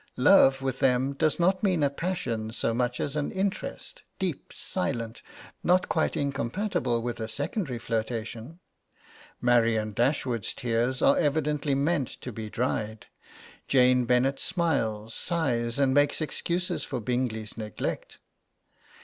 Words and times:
Love 0.17 0.63
with 0.63 0.79
them 0.79 1.13
does 1.13 1.39
not 1.39 1.61
mean 1.61 1.83
a 1.83 1.89
passion 1.91 2.51
so 2.51 2.73
much 2.73 2.99
as 2.99 3.15
an 3.15 3.31
interest, 3.31 4.01
deep, 4.17 4.51
silent, 4.51 5.21
not 5.63 5.89
quite 5.89 6.17
incompatible 6.17 7.03
with 7.03 7.19
a 7.19 7.27
secondary 7.27 7.77
flirtation. 7.77 8.59
Marianne 9.41 9.93
Dashwood's 9.93 10.55
tears 10.55 11.03
are 11.03 11.19
evidently 11.19 11.75
meant 11.75 12.07
to 12.21 12.31
be 12.31 12.49
dried. 12.49 13.05
Jane 13.67 14.05
Bennet 14.05 14.39
smiles, 14.39 15.13
sighs 15.13 15.77
and 15.77 15.93
makes 15.93 16.19
excuses 16.19 16.83
for 16.83 16.99
Bingley's 16.99 17.55
neglect. 17.55 18.17